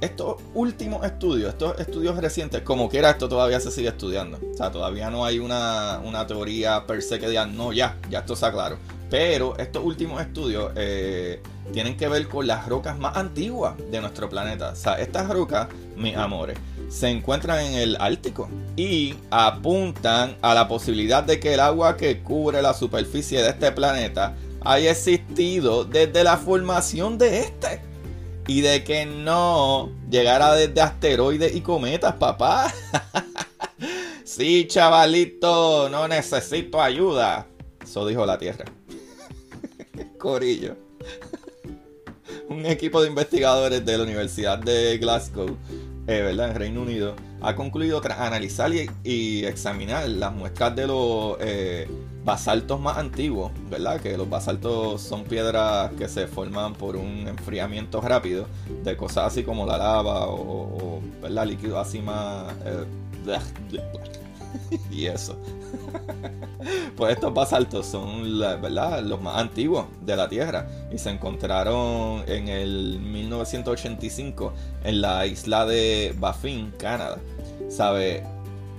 Estos 0.00 0.36
últimos 0.54 1.04
estudios, 1.04 1.50
estos 1.50 1.78
estudios 1.78 2.16
recientes, 2.16 2.62
como 2.62 2.88
quiera, 2.88 3.10
esto 3.10 3.28
todavía 3.28 3.60
se 3.60 3.70
sigue 3.70 3.88
estudiando. 3.88 4.38
O 4.52 4.56
sea, 4.56 4.70
todavía 4.70 5.10
no 5.10 5.24
hay 5.24 5.38
una, 5.38 6.00
teoría 6.26 6.86
per 6.86 7.02
se 7.02 7.18
que 7.18 7.28
diga, 7.28 7.46
no, 7.46 7.72
ya, 7.72 7.98
ya 8.08 8.20
esto 8.20 8.34
está 8.34 8.52
claro. 8.52 8.78
Pero 9.10 9.58
estos 9.58 9.84
últimos 9.84 10.22
estudios 10.22 10.70
eh, 10.76 11.42
tienen 11.72 11.96
que 11.96 12.08
ver 12.08 12.28
con 12.28 12.46
las 12.46 12.68
rocas 12.68 12.96
más 12.96 13.16
antiguas 13.16 13.74
de 13.90 14.00
nuestro 14.00 14.28
planeta. 14.28 14.70
O 14.70 14.76
sea, 14.76 15.00
estas 15.00 15.28
rocas, 15.28 15.66
mis 15.96 16.16
amores, 16.16 16.56
se 16.88 17.08
encuentran 17.08 17.64
en 17.66 17.74
el 17.74 17.96
Ártico 18.00 18.48
y 18.76 19.16
apuntan 19.30 20.36
a 20.42 20.54
la 20.54 20.68
posibilidad 20.68 21.24
de 21.24 21.40
que 21.40 21.54
el 21.54 21.60
agua 21.60 21.96
que 21.96 22.22
cubre 22.22 22.62
la 22.62 22.72
superficie 22.72 23.42
de 23.42 23.50
este 23.50 23.72
planeta 23.72 24.36
haya 24.62 24.92
existido 24.92 25.84
desde 25.84 26.22
la 26.22 26.36
formación 26.36 27.18
de 27.18 27.40
este. 27.40 27.80
Y 28.46 28.62
de 28.62 28.82
que 28.82 29.06
no 29.06 29.90
llegara 30.08 30.54
desde 30.54 30.80
asteroides 30.80 31.54
y 31.54 31.60
cometas, 31.60 32.14
papá. 32.14 32.72
sí, 34.24 34.66
chavalito, 34.66 35.88
no 35.88 36.08
necesito 36.08 36.80
ayuda. 36.80 37.46
Eso 37.82 38.06
dijo 38.06 38.26
la 38.26 38.38
Tierra. 38.38 38.64
Corillo. 40.20 40.76
Un 42.48 42.66
equipo 42.66 43.02
de 43.02 43.08
investigadores 43.08 43.84
de 43.84 43.98
la 43.98 44.04
Universidad 44.04 44.58
de 44.58 44.98
Glasgow 44.98 45.56
eh, 46.06 46.22
¿verdad? 46.22 46.50
en 46.50 46.56
Reino 46.56 46.82
Unido, 46.82 47.14
ha 47.40 47.54
concluido 47.54 48.00
tras 48.00 48.20
analizar 48.20 48.70
y, 49.04 49.44
examinar 49.44 50.08
las 50.08 50.34
muestras 50.34 50.74
de 50.74 50.86
los 50.86 51.36
eh, 51.40 51.88
basaltos 52.24 52.80
más 52.80 52.98
antiguos, 52.98 53.52
¿verdad? 53.70 54.00
Que 54.00 54.16
los 54.16 54.28
basaltos 54.28 55.02
son 55.02 55.24
piedras 55.24 55.92
que 55.92 56.08
se 56.08 56.26
forman 56.26 56.74
por 56.74 56.96
un 56.96 57.28
enfriamiento 57.28 58.00
rápido 58.00 58.46
de 58.82 58.96
cosas 58.96 59.28
así 59.28 59.44
como 59.44 59.66
la 59.66 59.78
lava 59.78 60.26
o, 60.26 60.96
o 60.96 61.02
¿verdad? 61.22 61.46
Líquidos 61.46 61.86
así 61.86 62.00
más... 62.00 62.52
Eh, 62.64 62.84
y 64.90 65.06
eso. 65.06 65.36
pues 66.96 67.14
estos 67.14 67.32
basaltos 67.32 67.86
son 67.86 68.38
¿verdad? 68.38 69.02
los 69.02 69.20
más 69.20 69.38
antiguos 69.38 69.86
de 70.04 70.16
la 70.16 70.28
Tierra 70.28 70.66
y 70.92 70.98
se 70.98 71.10
encontraron 71.10 72.24
en 72.26 72.48
el 72.48 73.00
1985 73.00 74.52
en 74.84 75.00
la 75.00 75.26
isla 75.26 75.66
de 75.66 76.14
Baffin, 76.18 76.72
Canadá. 76.78 77.18
¿Sabe? 77.68 78.22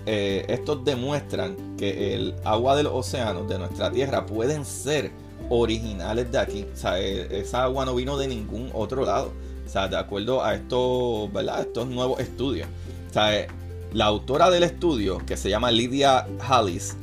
Eh, 0.06 0.46
estos 0.48 0.84
demuestran 0.84 1.78
que 1.78 2.16
el 2.16 2.36
agua 2.44 2.75
del 2.75 2.88
océano 2.88 3.44
de 3.44 3.60
nuestra 3.60 3.92
Tierra 3.92 4.25
pueden 4.25 4.66
ser 4.66 5.12
originales 5.50 6.32
de 6.32 6.40
aquí. 6.40 6.66
O 6.74 6.75
sea, 6.75 7.00
e, 7.00 7.40
esa 7.40 7.63
agua 7.63 7.86
no 7.86 7.96
vino 7.96 8.18
de 8.18 8.28
ningún 8.28 8.70
otro 8.74 9.06
lado. 9.06 9.32
O 9.66 9.70
sea, 9.70 9.88
de 9.88 9.98
acuerdo 9.98 10.44
a 10.44 10.56
estos, 10.56 11.32
¿verdad? 11.32 11.62
estos 11.62 11.88
nuevos 11.88 12.20
estudios. 12.20 12.68
O 13.10 13.13
sea, 13.13 13.48
la 13.94 14.06
autora 14.06 14.50
del 14.50 14.64
estudio, 14.64 15.20
que 15.26 15.36
se 15.38 15.50
llama 15.50 15.72
Lydia 15.72 16.26
Hallis, 16.40 16.96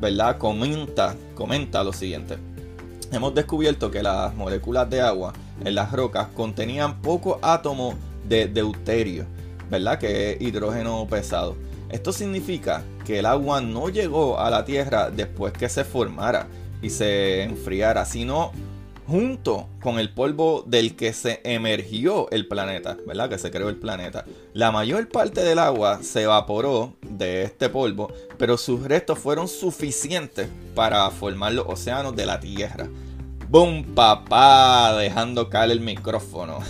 ¿verdad? 0.00 0.38
Comenta, 0.38 1.14
comenta 1.34 1.84
lo 1.84 1.92
siguiente. 1.92 2.38
Hemos 3.12 3.34
descubierto 3.34 3.90
que 3.90 4.02
las 4.02 4.34
moléculas 4.34 4.88
de 4.88 5.00
agua 5.00 5.32
en 5.64 5.74
las 5.74 5.92
rocas 5.92 6.28
contenían 6.34 7.02
pocos 7.02 7.38
átomos 7.42 7.96
de 8.26 8.46
deuterio, 8.46 9.26
¿verdad? 9.70 9.98
Que 9.98 10.32
es 10.32 10.40
hidrógeno 10.40 11.06
pesado. 11.08 11.56
Esto 11.90 12.12
significa 12.12 12.84
que 13.04 13.18
el 13.18 13.26
agua 13.26 13.60
no 13.60 13.88
llegó 13.88 14.38
a 14.38 14.48
la 14.48 14.64
Tierra 14.64 15.10
después 15.10 15.52
que 15.52 15.68
se 15.68 15.84
formara 15.84 16.46
y 16.80 16.90
se 16.90 17.42
enfriara, 17.42 18.04
sino 18.04 18.52
junto 19.10 19.66
con 19.82 19.98
el 19.98 20.14
polvo 20.14 20.62
del 20.68 20.94
que 20.94 21.12
se 21.12 21.40
emergió 21.42 22.30
el 22.30 22.46
planeta, 22.46 22.96
¿verdad? 23.08 23.28
Que 23.28 23.38
se 23.38 23.50
creó 23.50 23.68
el 23.68 23.74
planeta. 23.74 24.24
La 24.54 24.70
mayor 24.70 25.08
parte 25.08 25.42
del 25.42 25.58
agua 25.58 25.98
se 26.00 26.22
evaporó 26.22 26.94
de 27.02 27.42
este 27.42 27.68
polvo, 27.68 28.12
pero 28.38 28.56
sus 28.56 28.84
restos 28.84 29.18
fueron 29.18 29.48
suficientes 29.48 30.48
para 30.76 31.10
formar 31.10 31.54
los 31.54 31.66
océanos 31.66 32.14
de 32.14 32.24
la 32.24 32.38
Tierra. 32.38 32.88
¡Boom, 33.48 33.96
papá! 33.96 34.94
Dejando 34.96 35.50
caer 35.50 35.72
el 35.72 35.80
micrófono. 35.80 36.60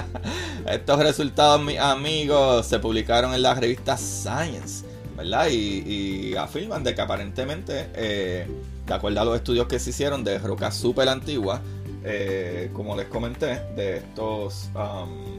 Estos 0.70 0.98
resultados, 0.98 1.62
mis 1.62 1.78
amigos, 1.78 2.66
se 2.66 2.78
publicaron 2.78 3.32
en 3.32 3.40
la 3.40 3.54
revista 3.54 3.96
Science, 3.96 4.84
¿verdad? 5.16 5.48
Y, 5.48 6.34
afirman 6.34 6.84
de 6.84 6.94
que 6.94 7.00
aparentemente... 7.00 7.88
Eh, 7.94 8.46
de 8.90 8.96
acuerdo 8.96 9.20
a 9.20 9.24
los 9.24 9.36
estudios 9.36 9.68
que 9.68 9.78
se 9.78 9.90
hicieron 9.90 10.24
de 10.24 10.36
rocas 10.40 10.74
súper 10.74 11.08
antiguas, 11.08 11.60
eh, 12.02 12.70
como 12.72 12.96
les 12.96 13.06
comenté, 13.06 13.60
de 13.76 13.98
estos, 13.98 14.68
um, 14.74 15.38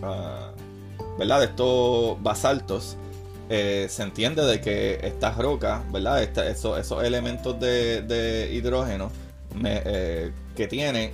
ah, 0.00 0.52
¿verdad? 1.18 1.40
De 1.40 1.46
estos 1.46 2.22
basaltos, 2.22 2.96
eh, 3.50 3.88
se 3.90 4.04
entiende 4.04 4.44
de 4.44 4.60
que 4.60 5.00
estas 5.02 5.36
rocas, 5.36 5.82
¿verdad? 5.90 6.22
esos, 6.22 6.78
esos, 6.78 7.02
elementos 7.02 7.58
de, 7.58 8.48
hidrógeno 8.52 9.10
eh, 9.64 10.30
que 10.54 10.68
tienen 10.68 11.10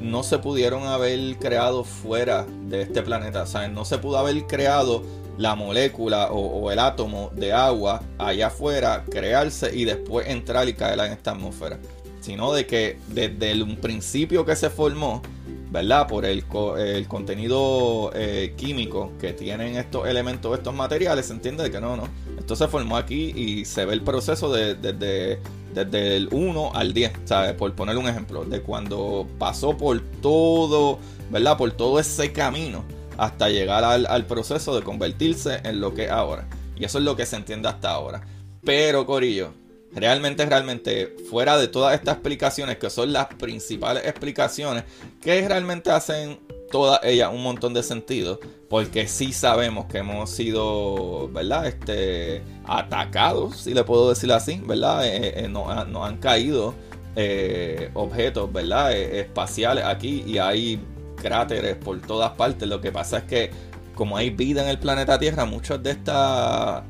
no 0.00 0.24
se 0.24 0.40
pudieron 0.40 0.88
haber 0.88 1.36
creado 1.36 1.84
fuera 1.84 2.44
de 2.64 2.82
este 2.82 3.00
planeta. 3.00 3.42
O 3.42 3.46
sea, 3.46 3.68
no 3.68 3.84
se 3.84 3.98
pudo 3.98 4.18
haber 4.18 4.44
creado 4.48 5.04
la 5.38 5.54
molécula 5.54 6.30
o, 6.32 6.70
el 6.70 6.78
átomo 6.78 7.30
de 7.34 7.52
agua 7.52 8.02
allá 8.18 8.48
afuera, 8.48 9.04
crearse 9.10 9.74
y 9.74 9.84
después 9.84 10.28
entrar 10.28 10.68
y 10.68 10.74
caer 10.74 10.98
en 11.00 11.12
esta 11.12 11.32
atmósfera. 11.32 11.78
Sino 12.20 12.52
de 12.52 12.66
que 12.66 12.98
desde 13.08 13.60
un 13.62 13.76
principio 13.76 14.44
que 14.44 14.54
se 14.54 14.70
formó, 14.70 15.22
¿verdad? 15.70 16.06
Por 16.06 16.24
el, 16.24 16.44
el 16.78 17.08
contenido 17.08 18.12
eh, 18.14 18.54
químico 18.56 19.12
que 19.20 19.32
tienen 19.32 19.76
estos 19.76 20.06
elementos, 20.06 20.56
estos 20.56 20.74
materiales, 20.74 21.26
se 21.26 21.32
entiende 21.32 21.64
de 21.64 21.70
que 21.70 21.80
no, 21.80 21.96
no. 21.96 22.08
Esto 22.38 22.54
se 22.54 22.68
formó 22.68 22.96
aquí 22.96 23.32
y 23.34 23.64
se 23.64 23.84
ve 23.86 23.94
el 23.94 24.02
proceso 24.02 24.52
desde 24.52 24.92
de, 24.92 25.38
desde 25.74 26.16
el 26.16 26.28
1 26.30 26.72
al 26.74 26.92
10, 26.92 27.12
¿sabes? 27.24 27.54
Por 27.54 27.72
poner 27.74 27.96
un 27.96 28.08
ejemplo, 28.08 28.44
de 28.44 28.60
cuando 28.60 29.26
pasó 29.38 29.76
por 29.76 30.00
todo, 30.20 30.98
¿verdad? 31.30 31.56
Por 31.56 31.72
todo 31.72 31.98
ese 31.98 32.32
camino 32.32 32.84
hasta 33.22 33.48
llegar 33.48 33.84
al, 33.84 34.26
proceso 34.26 34.74
de 34.74 34.82
convertirse 34.82 35.60
en 35.62 35.80
lo 35.80 35.94
que 35.94 36.06
es 36.06 36.10
ahora. 36.10 36.48
Y 36.74 36.84
eso 36.84 36.98
es 36.98 37.04
lo 37.04 37.14
que 37.14 37.24
se 37.24 37.36
entiende 37.36 37.68
hasta 37.68 37.90
ahora. 37.90 38.26
Pero, 38.64 39.06
Corillo, 39.06 39.54
realmente, 39.92 40.44
realmente, 40.44 41.14
fuera 41.30 41.56
de 41.56 41.68
todas 41.68 41.94
estas 41.94 42.14
explicaciones, 42.14 42.78
que 42.78 42.90
son 42.90 43.12
las 43.12 43.26
principales 43.26 44.04
explicaciones, 44.06 44.82
que 45.20 45.46
realmente 45.46 45.92
hacen 45.92 46.40
todas 46.72 46.98
ellas 47.04 47.30
un 47.32 47.44
montón 47.44 47.74
de 47.74 47.84
sentido, 47.84 48.40
porque 48.68 49.06
sí 49.06 49.32
sabemos 49.32 49.86
que 49.86 49.98
hemos 49.98 50.28
sido, 50.28 51.28
¿verdad? 51.28 51.68
Este, 51.68 52.42
atacados, 52.64 53.58
si 53.58 53.72
le 53.72 53.84
puedo 53.84 54.08
decir 54.08 54.32
así, 54.32 54.60
¿verdad? 54.64 55.06
Eh, 55.06 55.44
eh, 55.44 55.48
nos, 55.48 55.68
han 55.70 56.16
caído 56.16 56.74
eh, 57.14 57.88
objetos, 57.94 58.52
¿verdad? 58.52 58.92
espaciales 58.92 59.84
aquí 59.84 60.24
y 60.26 60.38
hay 60.38 60.80
cráteres 61.22 61.76
por 61.76 62.00
todas 62.00 62.32
partes. 62.32 62.68
Lo 62.68 62.80
que 62.80 62.90
pasa 62.92 63.18
es 63.18 63.24
que 63.24 63.50
como 63.94 64.16
hay 64.16 64.30
vida 64.30 64.62
en 64.62 64.68
el 64.68 64.78
planeta 64.78 65.18
Tierra, 65.18 65.44
muchos 65.44 65.82
de 65.82 65.92
estas, 65.92 66.82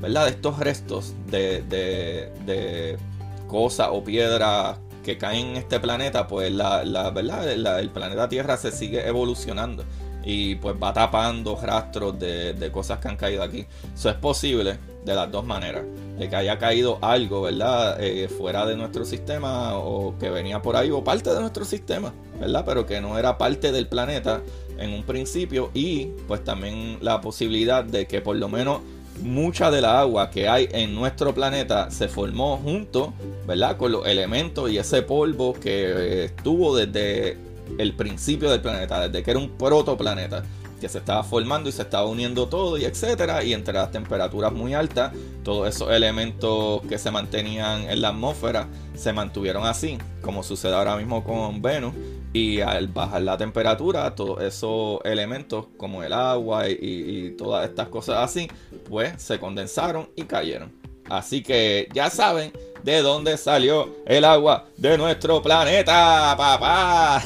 ¿verdad? 0.00 0.24
De 0.26 0.30
estos 0.30 0.58
restos 0.58 1.14
de, 1.26 1.62
de, 1.62 2.98
cosas 3.46 3.88
o 3.90 4.04
piedras 4.04 4.76
que 5.02 5.16
caen 5.16 5.48
en 5.48 5.56
este 5.56 5.80
planeta, 5.80 6.26
pues 6.26 6.52
la, 6.52 6.82
¿verdad? 7.10 7.50
el 7.50 7.90
planeta 7.90 8.28
Tierra 8.28 8.56
se 8.58 8.70
sigue 8.70 9.08
evolucionando 9.08 9.84
y 10.24 10.56
pues 10.56 10.76
va 10.80 10.92
tapando 10.92 11.56
rastros 11.56 12.18
de, 12.18 12.52
de 12.52 12.70
cosas 12.70 12.98
que 12.98 13.08
han 13.08 13.16
caído 13.16 13.42
aquí. 13.42 13.66
Eso 13.94 14.10
es 14.10 14.16
posible 14.16 14.78
de 15.04 15.14
las 15.14 15.30
dos 15.30 15.44
maneras. 15.44 15.84
De 16.18 16.28
que 16.28 16.36
haya 16.36 16.58
caído 16.58 16.98
algo, 17.00 17.42
¿verdad? 17.42 17.96
Eh, 18.00 18.28
fuera 18.28 18.66
de 18.66 18.76
nuestro 18.76 19.04
sistema 19.04 19.78
o 19.78 20.18
que 20.18 20.28
venía 20.30 20.60
por 20.60 20.76
ahí 20.76 20.90
o 20.90 21.02
parte 21.02 21.32
de 21.32 21.40
nuestro 21.40 21.64
sistema, 21.64 22.12
Pero 22.40 22.86
que 22.86 23.00
no 23.00 23.18
era 23.18 23.38
parte 23.38 23.72
del 23.72 23.88
planeta 23.88 24.42
en 24.78 24.92
un 24.92 25.02
principio 25.02 25.70
y 25.74 26.06
pues 26.26 26.44
también 26.44 26.98
la 27.00 27.20
posibilidad 27.20 27.84
de 27.84 28.06
que 28.06 28.20
por 28.20 28.36
lo 28.36 28.48
menos 28.48 28.80
mucha 29.22 29.70
de 29.70 29.80
la 29.80 30.00
agua 30.00 30.30
que 30.30 30.48
hay 30.48 30.68
en 30.72 30.94
nuestro 30.94 31.34
planeta 31.34 31.90
se 31.90 32.08
formó 32.08 32.58
junto, 32.58 33.12
¿verdad? 33.46 33.76
Con 33.76 33.92
los 33.92 34.06
elementos 34.06 34.70
y 34.70 34.78
ese 34.78 35.02
polvo 35.02 35.54
que 35.54 36.24
estuvo 36.24 36.76
desde 36.76 37.36
el 37.78 37.94
principio 37.94 38.50
del 38.50 38.60
planeta, 38.60 39.08
desde 39.08 39.22
que 39.22 39.30
era 39.32 39.40
un 39.40 39.50
protoplaneta 39.50 40.44
que 40.80 40.88
se 40.88 40.98
estaba 40.98 41.24
formando 41.24 41.68
y 41.68 41.72
se 41.72 41.82
estaba 41.82 42.06
uniendo 42.06 42.48
todo 42.48 42.78
y 42.78 42.84
etcétera 42.84 43.42
y 43.42 43.52
entre 43.52 43.74
las 43.74 43.90
temperaturas 43.90 44.52
muy 44.52 44.74
altas 44.74 45.12
todos 45.42 45.68
esos 45.68 45.90
elementos 45.90 46.82
que 46.88 46.98
se 46.98 47.10
mantenían 47.10 47.90
en 47.90 48.00
la 48.00 48.10
atmósfera 48.10 48.68
se 48.94 49.12
mantuvieron 49.12 49.66
así 49.66 49.98
como 50.22 50.44
sucede 50.44 50.74
ahora 50.74 50.96
mismo 50.96 51.24
con 51.24 51.60
Venus 51.60 51.94
y 52.32 52.60
al 52.60 52.88
bajar 52.88 53.22
la 53.22 53.36
temperatura 53.36 54.14
todos 54.14 54.42
esos 54.42 55.00
elementos 55.04 55.66
como 55.76 56.02
el 56.02 56.12
agua 56.12 56.68
y, 56.68 57.34
todas 57.38 57.68
estas 57.68 57.88
cosas 57.88 58.16
así 58.18 58.48
pues 58.88 59.22
se 59.22 59.38
condensaron 59.38 60.08
y 60.16 60.24
cayeron 60.24 60.72
Así 61.08 61.42
que 61.42 61.88
ya 61.94 62.10
saben 62.10 62.52
de 62.82 63.00
dónde 63.00 63.38
salió 63.38 63.96
el 64.04 64.24
agua 64.24 64.66
de 64.76 64.98
nuestro 64.98 65.40
planeta, 65.42 66.34
papá. 66.36 67.22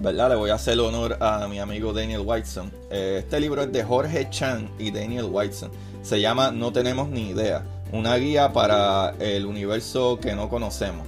¿Verdad? 0.00 0.30
Le 0.30 0.36
voy 0.36 0.50
a 0.50 0.54
hacer 0.54 0.80
honor 0.80 1.16
a 1.20 1.46
mi 1.48 1.60
amigo 1.60 1.92
Daniel 1.92 2.22
Whiteson. 2.24 2.72
Eh, 2.90 3.18
este 3.20 3.38
libro 3.38 3.62
es 3.62 3.70
de 3.72 3.84
Jorge 3.84 4.26
Chan 4.28 4.68
y 4.78 4.90
Daniel 4.90 5.26
Whiteson. 5.30 5.70
Se 6.02 6.20
llama 6.20 6.50
No 6.50 6.72
tenemos 6.72 7.08
ni 7.08 7.28
idea 7.28 7.64
una 7.94 8.16
guía 8.16 8.52
para 8.52 9.14
el 9.20 9.46
universo 9.46 10.18
que 10.20 10.34
no 10.34 10.48
conocemos. 10.48 11.06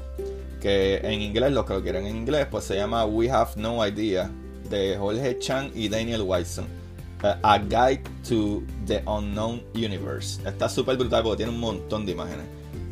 Que 0.61 0.97
en 0.99 1.21
inglés, 1.21 1.53
los 1.53 1.65
que 1.65 1.75
lo 1.75 1.83
quieren 1.83 2.07
en 2.07 2.17
inglés, 2.17 2.47
pues 2.51 2.65
se 2.65 2.77
llama 2.77 3.05
We 3.05 3.31
Have 3.31 3.53
No 3.57 3.87
Idea, 3.87 4.31
de 4.69 4.97
Jorge 4.99 5.39
Chan 5.39 5.71
y 5.75 5.89
Daniel 5.89 6.23
Wilson. 6.23 6.67
Eh, 7.23 7.35
a 7.43 7.59
Guide 7.59 8.03
to 8.29 8.63
the 8.87 9.03
Unknown 9.07 9.63
Universe. 9.75 10.41
Está 10.47 10.69
súper 10.69 10.97
brutal 10.97 11.23
porque 11.23 11.39
tiene 11.39 11.53
un 11.53 11.61
montón 11.61 12.05
de 12.07 12.13
imágenes. 12.13 12.47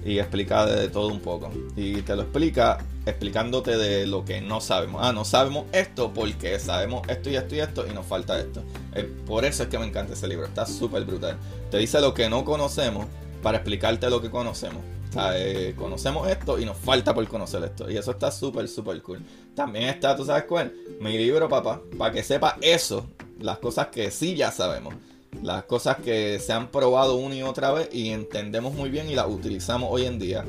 Y 0.04 0.18
explica 0.18 0.66
de 0.66 0.88
todo 0.88 1.08
un 1.08 1.20
poco. 1.20 1.50
Y 1.76 2.02
te 2.02 2.14
lo 2.14 2.22
explica 2.22 2.78
explicándote 3.06 3.76
de 3.76 4.06
lo 4.06 4.24
que 4.24 4.40
no 4.40 4.60
sabemos. 4.60 5.00
Ah, 5.02 5.12
no 5.12 5.24
sabemos 5.24 5.64
esto 5.72 6.12
porque 6.12 6.58
sabemos 6.58 7.06
esto 7.08 7.30
y 7.30 7.36
esto 7.36 7.54
y 7.54 7.60
esto 7.60 7.86
y 7.90 7.94
nos 7.94 8.06
falta 8.06 8.38
esto. 8.38 8.62
Eh, 8.94 9.10
por 9.26 9.44
eso 9.44 9.62
es 9.62 9.68
que 9.68 9.78
me 9.78 9.86
encanta 9.86 10.12
ese 10.12 10.28
libro. 10.28 10.46
Está 10.46 10.66
súper 10.66 11.04
brutal. 11.04 11.36
Te 11.70 11.78
dice 11.78 12.00
lo 12.00 12.12
que 12.12 12.28
no 12.28 12.44
conocemos 12.44 13.06
para 13.42 13.58
explicarte 13.58 14.08
lo 14.10 14.20
que 14.20 14.30
conocemos. 14.30 14.82
Sea, 15.14 15.38
eh, 15.38 15.74
conocemos 15.76 16.28
esto 16.28 16.58
y 16.58 16.64
nos 16.64 16.76
falta 16.76 17.14
por 17.14 17.26
conocer 17.28 17.62
esto. 17.62 17.88
Y 17.88 17.96
eso 17.96 18.10
está 18.10 18.32
súper, 18.32 18.66
súper 18.68 19.00
cool. 19.00 19.20
También 19.54 19.84
está, 19.84 20.16
¿tú 20.16 20.24
sabes 20.24 20.42
cuál? 20.44 20.74
Mi 21.00 21.16
libro, 21.16 21.48
papá, 21.48 21.80
para 21.96 22.12
que 22.12 22.24
sepa 22.24 22.56
eso, 22.60 23.06
las 23.38 23.58
cosas 23.58 23.86
que 23.88 24.10
sí 24.10 24.34
ya 24.34 24.50
sabemos. 24.50 24.92
Las 25.40 25.64
cosas 25.64 25.98
que 25.98 26.40
se 26.40 26.52
han 26.52 26.68
probado 26.68 27.14
una 27.14 27.36
y 27.36 27.44
otra 27.44 27.70
vez 27.72 27.88
y 27.92 28.10
entendemos 28.10 28.74
muy 28.74 28.90
bien 28.90 29.08
y 29.08 29.14
las 29.14 29.28
utilizamos 29.28 29.88
hoy 29.92 30.06
en 30.06 30.18
día. 30.18 30.44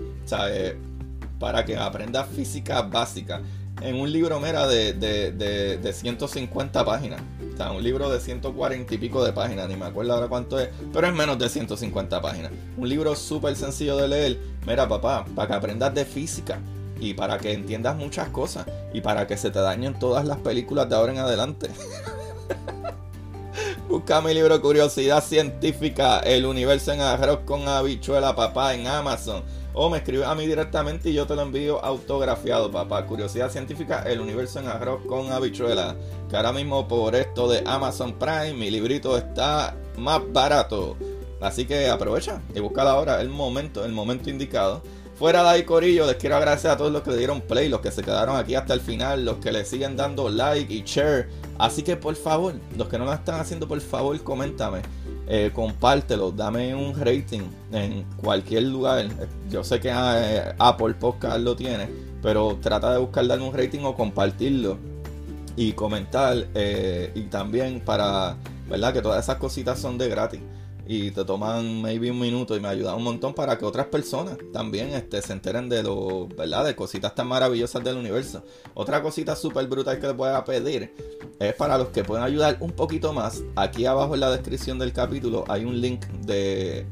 Eh, 0.49 0.75
para 1.39 1.63
que 1.63 1.77
aprendas 1.77 2.27
física 2.29 2.81
básica 2.81 3.43
en 3.81 3.95
un 3.99 4.11
libro 4.11 4.39
mera 4.39 4.67
de, 4.67 4.93
de, 4.93 5.31
de, 5.77 5.93
150 5.93 6.83
páginas. 6.83 7.21
Un 7.57 7.81
libro 7.81 8.09
de 8.09 8.19
140 8.19 8.93
y 8.93 8.97
pico 8.97 9.23
de 9.23 9.31
páginas, 9.31 9.69
ni 9.69 9.77
me 9.77 9.85
acuerdo 9.85 10.13
ahora 10.13 10.27
cuánto 10.27 10.59
es, 10.59 10.67
pero 10.91 11.07
es 11.07 11.13
menos 11.13 11.39
de 11.39 11.47
150 11.47 12.21
páginas. 12.21 12.51
Un 12.75 12.89
libro 12.89 13.15
súper 13.15 13.55
sencillo 13.55 13.95
de 13.95 14.09
leer. 14.09 14.39
Mira, 14.67 14.89
papá, 14.89 15.25
para 15.33 15.47
que 15.47 15.53
aprendas 15.53 15.93
de 15.93 16.03
física 16.03 16.59
y 16.99 17.13
para 17.13 17.37
que 17.37 17.53
entiendas 17.53 17.95
muchas 17.95 18.27
cosas 18.29 18.65
y 18.93 18.99
para 18.99 19.25
que 19.25 19.37
se 19.37 19.51
te 19.51 19.59
dañen 19.59 19.97
todas 19.97 20.25
las 20.25 20.39
películas 20.39 20.89
de 20.89 20.95
ahora 20.95 21.13
en 21.13 21.19
adelante. 21.19 21.69
Busca 23.89 24.19
mi 24.19 24.33
libro 24.33 24.61
Curiosidad 24.61 25.23
Científica, 25.23 26.19
El 26.19 26.45
Universo 26.45 26.91
en 26.91 26.99
Arroz 26.99 27.39
con 27.45 27.69
Habichuela, 27.69 28.35
papá, 28.35 28.73
en 28.73 28.87
Amazon 28.87 29.43
o 29.75 29.89
me 29.89 29.97
escribes 29.97 30.25
a 30.25 30.35
mí 30.35 30.47
directamente 30.47 31.09
y 31.09 31.13
yo 31.13 31.27
te 31.27 31.35
lo 31.35 31.41
envío 31.41 31.83
autografiado, 31.83 32.71
papá. 32.71 33.05
Curiosidad 33.05 33.51
científica, 33.51 34.03
el 34.03 34.21
universo 34.21 34.59
en 34.59 34.67
arroz 34.67 35.01
con 35.05 35.31
habichuela. 35.31 35.95
Que 36.29 36.37
ahora 36.37 36.53
mismo 36.53 36.87
por 36.87 37.13
esto 37.13 37.49
de 37.49 37.61
Amazon 37.65 38.13
Prime, 38.13 38.53
mi 38.53 38.71
librito 38.71 39.17
está 39.17 39.75
más 39.97 40.21
barato. 40.31 40.95
Así 41.41 41.65
que 41.65 41.89
aprovecha 41.89 42.41
y 42.55 42.61
busca 42.61 42.83
ahora 42.83 43.19
el 43.19 43.29
momento, 43.29 43.83
el 43.83 43.91
momento 43.91 44.29
indicado. 44.29 44.81
Fuera 45.15 45.43
de 45.43 45.49
ahí, 45.49 45.63
Corillo, 45.63 46.07
les 46.07 46.15
quiero 46.15 46.37
agradecer 46.37 46.71
a 46.71 46.77
todos 46.77 46.91
los 46.91 47.01
que 47.01 47.11
le 47.11 47.17
dieron 47.17 47.41
play, 47.41 47.69
los 47.69 47.81
que 47.81 47.91
se 47.91 48.01
quedaron 48.01 48.37
aquí 48.37 48.55
hasta 48.55 48.73
el 48.73 48.81
final, 48.81 49.25
los 49.25 49.37
que 49.37 49.51
le 49.51 49.65
siguen 49.65 49.97
dando 49.97 50.29
like 50.29 50.73
y 50.73 50.83
share. 50.83 51.27
Así 51.57 51.83
que 51.83 51.97
por 51.97 52.15
favor, 52.15 52.53
los 52.77 52.87
que 52.87 52.97
no 52.97 53.05
lo 53.05 53.13
están 53.13 53.39
haciendo, 53.39 53.67
por 53.67 53.79
favor, 53.81 54.21
coméntame 54.23 54.81
eh, 55.27 55.51
compártelo, 55.53 56.31
dame 56.31 56.75
un 56.75 56.99
rating 56.99 57.41
en 57.71 58.03
cualquier 58.17 58.63
lugar. 58.63 59.07
Yo 59.49 59.63
sé 59.63 59.79
que 59.79 59.91
eh, 59.91 60.53
Apple 60.59 60.93
Podcast 60.95 61.39
lo 61.39 61.55
tiene, 61.55 61.87
pero 62.21 62.57
trata 62.61 62.91
de 62.91 62.99
buscar 62.99 63.27
darle 63.27 63.45
un 63.45 63.53
rating 63.53 63.81
o 63.83 63.95
compartirlo 63.95 64.77
y 65.55 65.71
comentar. 65.73 66.47
Eh, 66.53 67.11
y 67.15 67.21
también 67.23 67.79
para, 67.79 68.37
¿verdad? 68.69 68.93
Que 68.93 69.01
todas 69.01 69.23
esas 69.23 69.37
cositas 69.37 69.79
son 69.79 69.97
de 69.97 70.09
gratis 70.09 70.41
y 70.87 71.11
te 71.11 71.25
toman 71.25 71.81
maybe 71.81 72.11
un 72.11 72.19
minuto 72.19 72.55
y 72.55 72.59
me 72.59 72.67
ayuda 72.67 72.95
un 72.95 73.03
montón 73.03 73.33
para 73.33 73.57
que 73.57 73.65
otras 73.65 73.87
personas 73.87 74.37
también 74.53 74.89
este, 74.89 75.21
se 75.21 75.33
enteren 75.33 75.67
de 75.67 75.81
lo, 75.81 76.27
¿verdad? 76.27 76.65
De 76.65 76.75
cositas 76.75 77.15
tan 77.15 77.27
maravillosas 77.27 77.83
del 77.83 77.97
universo. 77.97 78.43
Otra 78.75 79.01
cosita 79.01 79.35
súper 79.35 79.67
brutal 79.67 79.99
que 79.99 80.07
les 80.07 80.15
voy 80.15 80.29
a 80.29 80.43
pedir 80.43 80.93
es 81.39 81.53
para 81.55 81.77
los 81.77 81.89
que 81.89 82.03
pueden 82.03 82.23
ayudar 82.23 82.57
un 82.59 82.71
poquito 82.71 83.13
más. 83.13 83.41
Aquí 83.55 83.85
abajo 83.85 84.13
en 84.13 84.19
la 84.19 84.31
descripción 84.31 84.77
del 84.77 84.93
capítulo 84.93 85.43
hay 85.47 85.65
un 85.65 85.81
link 85.81 86.05
de 86.25 86.85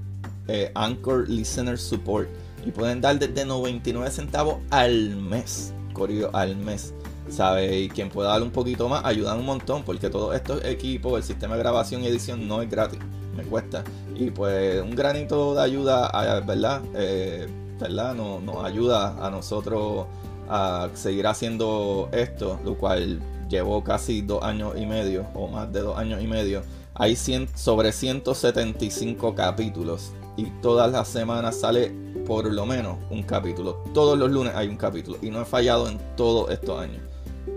eh, 0.48 0.72
Anchor 0.74 1.30
Listener 1.30 1.78
Support 1.78 2.30
y 2.66 2.72
pueden 2.72 3.00
dar 3.00 3.20
desde 3.20 3.46
99 3.46 4.10
centavos 4.10 4.58
al 4.72 5.16
mes, 5.18 5.72
corrido 5.94 6.32
al 6.34 6.56
mes. 6.56 6.94
¿Sabe? 7.30 7.80
Y 7.80 7.90
quien 7.90 8.10
pueda 8.10 8.30
dar 8.32 8.42
un 8.42 8.52
poquito 8.52 8.90
más 8.90 9.06
ayudan 9.06 9.40
un 9.40 9.46
montón 9.46 9.84
porque 9.84 10.10
todos 10.10 10.36
estos 10.36 10.64
equipos, 10.66 11.18
el 11.18 11.24
sistema 11.24 11.56
de 11.56 11.62
grabación 11.62 12.04
y 12.04 12.08
edición 12.08 12.50
no 12.50 12.62
es 12.62 12.70
gratis 12.70 13.00
me 13.36 13.44
cuesta. 13.44 13.84
Y 14.16 14.32
pues 14.32 14.82
un 14.82 14.96
granito 14.96 15.56
de 15.56 15.62
ayuda, 15.62 16.42
¿verdad? 16.46 16.82
Eh, 16.96 17.48
¿verdad? 17.80 18.16
Nos, 18.16 18.64
ayuda 18.64 19.26
a 19.26 19.30
nosotros 19.30 20.08
a 20.50 20.90
seguir 20.94 21.28
haciendo 21.28 22.10
esto, 22.12 22.60
lo 22.64 22.78
cual 22.78 23.22
llevó 23.50 23.84
casi 23.84 24.22
dos 24.22 24.44
años 24.44 24.74
y 24.78 24.86
medio, 24.86 25.26
o 25.34 25.48
más 25.48 25.72
de 25.72 25.82
dos 25.82 25.98
años 25.98 26.22
y 26.22 26.28
medio. 26.28 26.62
Hay 26.96 27.16
sobre 27.16 27.92
175 27.92 29.34
capítulos 29.34 30.12
y 30.38 30.46
todas 30.62 30.92
las 30.92 31.08
semanas 31.08 31.60
sale 31.60 31.92
por 32.26 32.52
lo 32.52 32.66
menos 32.66 32.98
un 33.10 33.24
capítulo. 33.24 33.84
Todos 33.94 34.18
los 34.18 34.32
lunes 34.32 34.54
hay 34.56 34.68
un 34.68 34.78
capítulo 34.78 35.18
y 35.22 35.30
no 35.30 35.42
he 35.42 35.46
fallado 35.46 35.90
en 35.90 36.00
todos 36.16 36.52
estos 36.52 36.80
años. 36.80 37.02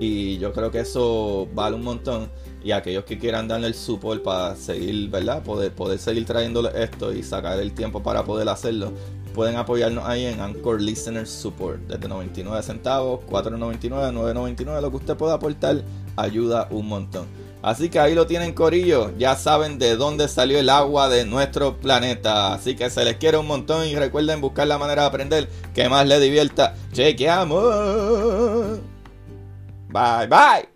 Y 0.00 0.38
yo 0.38 0.52
creo 0.52 0.70
que 0.70 0.80
eso 0.80 1.48
vale 1.54 1.76
un 1.76 1.84
montón 1.84 2.28
y 2.66 2.72
aquellos 2.72 3.04
que 3.04 3.16
quieran 3.16 3.46
darle 3.46 3.68
el 3.68 3.74
support 3.74 4.24
para 4.24 4.56
seguir, 4.56 5.08
¿verdad? 5.08 5.40
Poder, 5.44 5.72
poder 5.72 6.00
seguir 6.00 6.26
trayéndole 6.26 6.70
esto 6.82 7.12
y 7.12 7.22
sacar 7.22 7.60
el 7.60 7.72
tiempo 7.72 8.02
para 8.02 8.24
poder 8.24 8.48
hacerlo, 8.48 8.92
pueden 9.36 9.54
apoyarnos 9.54 10.04
ahí 10.04 10.26
en 10.26 10.40
Anchor 10.40 10.82
Listener 10.82 11.28
Support. 11.28 11.82
Desde 11.82 12.08
99 12.08 12.60
centavos, 12.64 13.20
4.99, 13.30 14.12
9.99, 14.12 14.80
lo 14.80 14.90
que 14.90 14.96
usted 14.96 15.16
pueda 15.16 15.34
aportar 15.34 15.84
ayuda 16.16 16.66
un 16.72 16.88
montón. 16.88 17.28
Así 17.62 17.88
que 17.88 18.00
ahí 18.00 18.16
lo 18.16 18.26
tienen 18.26 18.52
Corillo, 18.52 19.16
ya 19.16 19.36
saben 19.36 19.78
de 19.78 19.94
dónde 19.94 20.26
salió 20.26 20.58
el 20.58 20.68
agua 20.68 21.08
de 21.08 21.24
nuestro 21.24 21.76
planeta. 21.76 22.52
Así 22.52 22.74
que 22.74 22.90
se 22.90 23.04
les 23.04 23.16
quiere 23.18 23.38
un 23.38 23.46
montón 23.46 23.86
y 23.86 23.94
recuerden 23.94 24.40
buscar 24.40 24.66
la 24.66 24.76
manera 24.76 25.02
de 25.02 25.08
aprender 25.08 25.48
que 25.72 25.88
más 25.88 26.04
les 26.04 26.20
divierta. 26.20 26.74
Chequeamos. 26.92 28.80
Bye 29.88 30.26
bye. 30.26 30.75